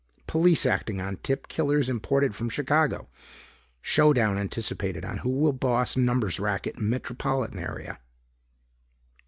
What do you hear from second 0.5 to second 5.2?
acting on tip killers imported from Chicago... showdown anticipated on